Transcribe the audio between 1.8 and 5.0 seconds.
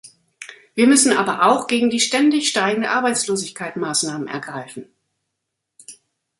die ständig steigende Arbeitslosigkeit Maßnahmen ergreifen.